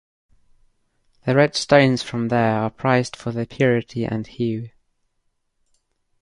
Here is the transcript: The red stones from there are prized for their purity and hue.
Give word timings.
The 1.27 1.35
red 1.35 1.55
stones 1.55 2.01
from 2.01 2.29
there 2.29 2.55
are 2.57 2.71
prized 2.71 3.15
for 3.15 3.31
their 3.31 3.45
purity 3.45 4.03
and 4.03 4.25
hue. 4.25 4.71